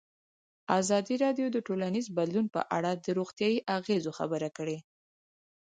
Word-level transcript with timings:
ازادي 0.79 1.15
راډیو 1.23 1.47
د 1.51 1.57
ټولنیز 1.67 2.05
بدلون 2.17 2.47
په 2.55 2.61
اړه 2.77 2.91
د 2.95 3.07
روغتیایي 3.17 3.57
اغېزو 3.77 4.11
خبره 4.19 4.49
کړې. 4.57 4.77